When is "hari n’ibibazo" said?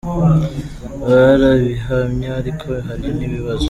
2.85-3.59